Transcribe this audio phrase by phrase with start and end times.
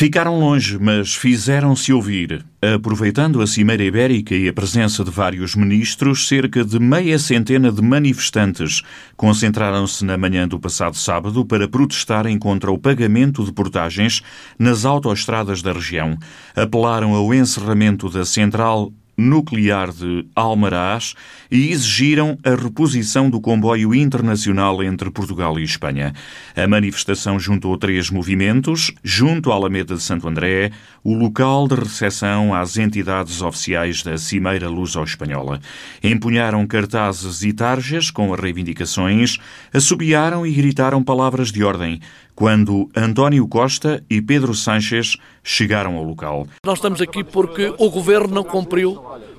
[0.00, 2.42] Ficaram longe, mas fizeram-se ouvir.
[2.74, 7.82] Aproveitando a Cimeira Ibérica e a presença de vários ministros, cerca de meia centena de
[7.82, 8.80] manifestantes
[9.14, 14.22] concentraram-se na manhã do passado sábado para protestarem contra o pagamento de portagens
[14.58, 16.16] nas autoestradas da região.
[16.56, 18.90] Apelaram ao encerramento da central
[19.20, 21.14] nuclear de Almaraz
[21.50, 26.12] e exigiram a reposição do comboio internacional entre Portugal e Espanha.
[26.56, 30.72] A manifestação juntou três movimentos, junto à Alameda de Santo André,
[31.04, 35.60] o local de recepção às entidades oficiais da Cimeira Luso-Espanhola.
[36.02, 39.38] Empunharam cartazes e tarjas com as reivindicações,
[39.72, 42.00] assobiaram e gritaram palavras de ordem
[42.40, 46.46] quando António Costa e Pedro Sánchez chegaram ao local.
[46.64, 48.94] Nós estamos aqui porque o governo não cumpriu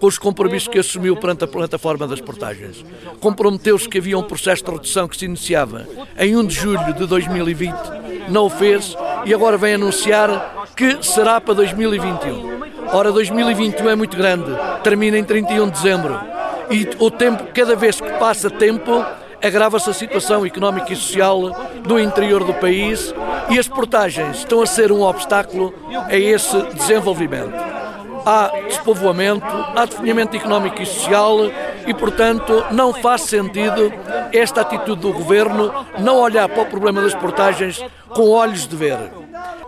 [0.00, 2.82] com os compromissos que assumiu perante a plataforma das portagens.
[3.20, 5.86] Comprometeu-se que havia um processo de redução que se iniciava
[6.18, 7.74] em 1 de julho de 2020,
[8.30, 12.62] não o fez e agora vem anunciar que será para 2021.
[12.94, 14.50] Ora, 2021 é muito grande,
[14.82, 16.18] termina em 31 de dezembro
[16.70, 19.04] e o tempo, cada vez que passa tempo,
[19.42, 21.40] agrava-se a situação económica e social
[21.82, 23.14] do interior do país
[23.50, 25.74] e as portagens estão a ser um obstáculo
[26.08, 27.54] a esse desenvolvimento.
[28.24, 31.38] Há despovoamento, há definimento económico e social
[31.86, 33.92] e, portanto, não faz sentido
[34.32, 38.98] esta atitude do governo não olhar para o problema das portagens com olhos de ver.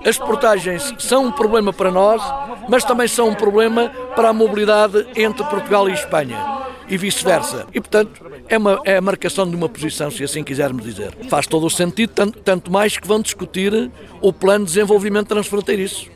[0.05, 2.21] As portagens são um problema para nós,
[2.69, 6.59] mas também são um problema para a mobilidade entre Portugal e Espanha
[6.89, 7.67] e vice-versa.
[7.73, 11.15] E, portanto, é, uma, é a marcação de uma posição, se assim quisermos dizer.
[11.29, 13.91] Faz todo o sentido, tanto, tanto mais que vão discutir
[14.21, 16.07] o plano de desenvolvimento transfronteiriço.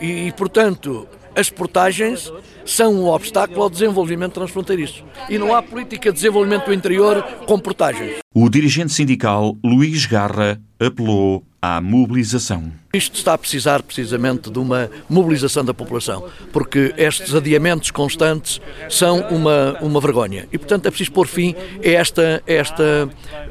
[0.00, 2.32] E, e, portanto, as portagens
[2.64, 5.04] são um obstáculo ao desenvolvimento transfronteiriço.
[5.28, 8.18] E não há política de desenvolvimento do interior com portagens.
[8.34, 12.72] O dirigente sindical Luís Garra apelou à mobilização.
[12.94, 19.20] Isto está a precisar precisamente de uma mobilização da população, porque estes adiamentos constantes são
[19.28, 20.48] uma, uma vergonha.
[20.52, 21.54] E, portanto, é preciso pôr fim
[21.84, 23.08] a esta, esta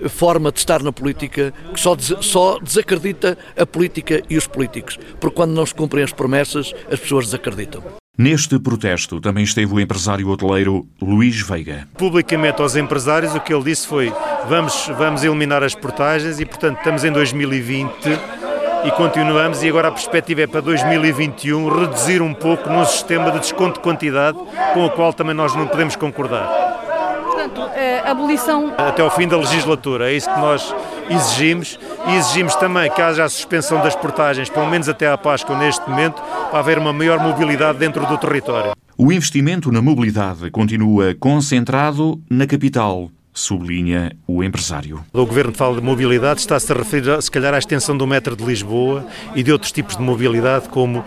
[0.10, 4.98] forma de estar na política que só, des, só desacredita a política e os políticos.
[5.20, 7.84] Porque quando não se cumprem as promessas, as pessoas desacreditam.
[8.18, 11.88] Neste protesto também esteve o empresário hoteleiro Luís Veiga.
[11.96, 14.12] Publicamente aos empresários o que ele disse foi
[14.50, 17.92] vamos, vamos eliminar as portagens e, portanto, estamos em 2020
[18.86, 23.38] e continuamos e agora a perspectiva é para 2021 reduzir um pouco no sistema de
[23.38, 24.40] desconto de quantidade
[24.74, 26.67] com o qual também nós não podemos concordar.
[27.48, 27.72] Portanto,
[28.06, 28.74] a abolição...
[28.78, 30.74] Até ao fim da legislatura, é isso que nós
[31.10, 35.58] exigimos e exigimos também que haja a suspensão das portagens, pelo menos até à Páscoa
[35.58, 38.74] neste momento, para haver uma maior mobilidade dentro do território.
[38.98, 45.06] O investimento na mobilidade continua concentrado na capital, sublinha o empresário.
[45.14, 48.44] O Governo fala de mobilidade, está-se a referir, se calhar, à extensão do metro de
[48.44, 49.06] Lisboa
[49.36, 51.04] e de outros tipos de mobilidade, como, uh,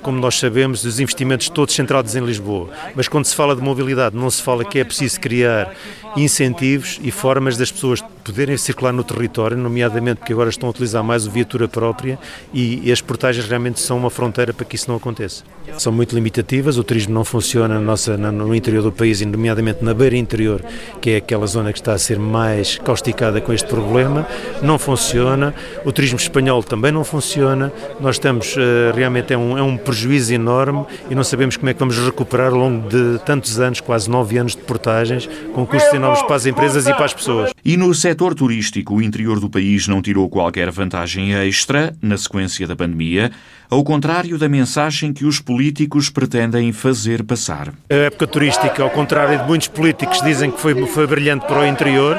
[0.00, 2.70] como nós sabemos, os investimentos todos centrados em Lisboa.
[2.94, 5.74] Mas quando se fala de mobilidade, não se fala que é preciso criar
[6.16, 11.02] incentivos e formas das pessoas poderem circular no território, nomeadamente porque agora estão a utilizar
[11.02, 12.18] mais a viatura própria
[12.54, 15.42] e, e as portagens realmente são uma fronteira para que isso não aconteça.
[15.78, 19.94] São muito limitativas, o turismo não funciona na nossa, no interior do país, nomeadamente na
[19.94, 20.64] beira interior,
[21.00, 24.26] que é aquela zona que está a ser mais causticada com este problema,
[24.62, 25.54] não funciona,
[25.84, 30.34] o turismo espanhol também não funciona, nós estamos, eh, realmente é um, é um prejuízo
[30.34, 34.10] enorme e não sabemos como é que vamos recuperar ao longo de tantos anos, quase
[34.10, 37.52] nove anos de portagens, com custos enormes para as empresas e para as pessoas.
[37.64, 37.94] E no
[38.34, 43.32] turístico, o interior do país não tirou qualquer vantagem extra na sequência da pandemia,
[43.70, 47.72] ao contrário da mensagem que os políticos pretendem fazer passar.
[47.88, 51.66] A época turística, ao contrário de muitos políticos dizem que foi, foi brilhante para o
[51.66, 52.18] interior,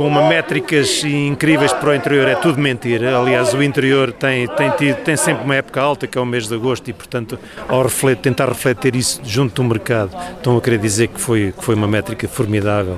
[0.00, 3.18] com uma métricas incríveis para o interior, é tudo mentira.
[3.18, 6.48] Aliás, o interior tem, tem, tido, tem sempre uma época alta, que é o mês
[6.48, 7.38] de agosto, e, portanto,
[7.68, 11.62] ao refletir, tentar refletir isso junto do mercado, estão a querer dizer que foi, que
[11.62, 12.96] foi uma métrica formidável.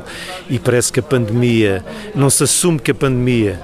[0.49, 3.59] E parece que a pandemia, não se assume que a pandemia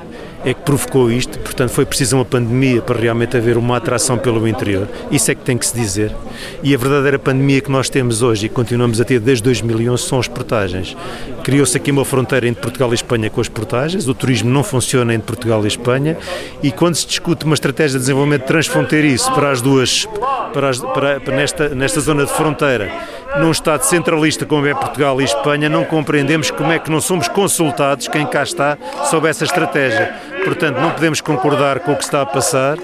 [0.45, 4.47] é que provocou isto, portanto foi preciso uma pandemia para realmente haver uma atração pelo
[4.47, 6.15] interior, isso é que tem que se dizer.
[6.63, 10.19] E a verdadeira pandemia que nós temos hoje e continuamos a ter desde 2011 são
[10.19, 10.97] as portagens.
[11.43, 15.15] Criou-se aqui uma fronteira entre Portugal e Espanha com as portagens, o turismo não funciona
[15.15, 16.17] entre Portugal e Espanha
[16.63, 20.07] e quando se discute uma estratégia de desenvolvimento transfronteiriço para as duas,
[20.53, 22.93] para, as, para, para nesta, nesta zona de fronteira,
[23.37, 27.29] num Estado centralista como é Portugal e Espanha, não compreendemos como é que não somos
[27.29, 28.79] consultados, quem cá está,
[29.11, 30.15] sobre essa estratégia.
[30.45, 32.77] Portanto, não podemos concordar com o que está a passar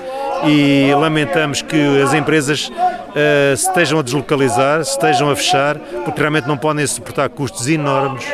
[0.47, 6.57] e lamentamos que as empresas uh, estejam a deslocalizar, estejam a fechar, porque realmente não
[6.57, 8.25] podem suportar custos enormes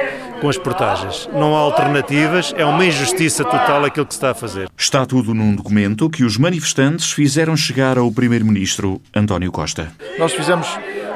[0.40, 1.28] com as portagens.
[1.32, 4.68] Não há alternativas, é uma injustiça total aquilo que se está a fazer.
[4.76, 9.92] Está tudo num documento que os manifestantes fizeram chegar ao Primeiro-Ministro António Costa.
[10.18, 10.66] Nós fizemos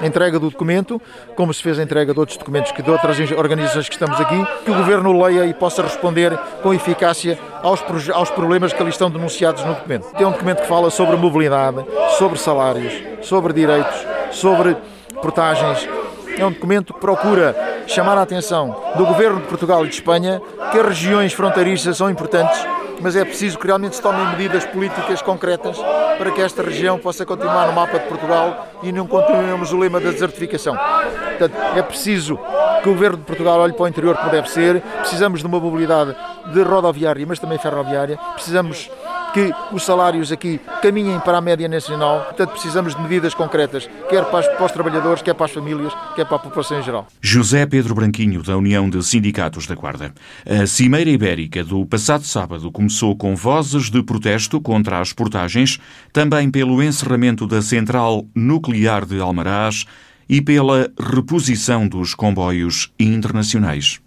[0.02, 1.00] entrega do documento,
[1.36, 4.46] como se fez a entrega de outros documentos que de outras organizações que estamos aqui,
[4.64, 9.10] que o Governo leia e possa responder com eficácia aos, aos problemas que ali estão
[9.10, 10.12] denunciados no documento.
[10.14, 11.84] Tem um documento que fala sobre mobilidade,
[12.18, 12.92] sobre salários,
[13.22, 14.76] sobre direitos, sobre
[15.22, 15.88] portagens.
[16.36, 17.54] É um documento que procura
[17.86, 22.10] chamar a atenção do Governo de Portugal e de Espanha que as regiões fronteiriças são
[22.10, 22.58] importantes,
[23.00, 25.76] mas é preciso que realmente se tomem medidas políticas concretas
[26.18, 30.00] para que esta região possa continuar no mapa de Portugal e não continuemos o lema
[30.00, 30.76] da desertificação.
[30.76, 32.38] Portanto, é preciso
[32.82, 35.58] que o Governo de Portugal olhe para o interior como deve ser, precisamos de uma
[35.58, 36.14] mobilidade
[36.52, 38.90] de rodoviária, mas também ferroviária, precisamos
[39.34, 42.22] que os salários aqui caminhem para a média nacional.
[42.26, 46.24] Portanto, precisamos de medidas concretas, quer para, para os trabalhadores, quer para as famílias, quer
[46.24, 47.08] para a população em geral.
[47.20, 50.14] José Pedro Branquinho, da União de Sindicatos da Guarda.
[50.48, 55.80] A Cimeira Ibérica do passado sábado começou com vozes de protesto contra as portagens,
[56.12, 59.84] também pelo encerramento da central nuclear de Almaraz
[60.28, 64.00] e pela reposição dos comboios internacionais.